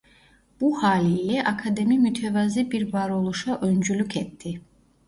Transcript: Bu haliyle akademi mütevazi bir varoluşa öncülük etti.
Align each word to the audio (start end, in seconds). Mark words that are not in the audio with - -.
Bu 0.61 0.83
haliyle 0.83 1.43
akademi 1.43 1.99
mütevazi 1.99 2.71
bir 2.71 2.93
varoluşa 2.93 3.59
öncülük 3.61 4.17
etti. 4.17 4.61